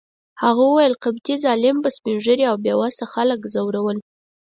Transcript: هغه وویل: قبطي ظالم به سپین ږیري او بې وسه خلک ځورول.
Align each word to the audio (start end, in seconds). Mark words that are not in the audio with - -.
هغه 0.43 0.63
وویل: 0.67 0.93
قبطي 1.03 1.35
ظالم 1.43 1.77
به 1.83 1.89
سپین 1.97 2.17
ږیري 2.25 2.45
او 2.51 2.55
بې 2.63 2.73
وسه 2.81 3.03
خلک 3.13 3.39
ځورول. 3.53 3.97